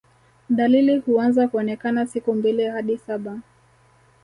[0.49, 3.39] Dalili huanza kuonekana siku mbili hadi saba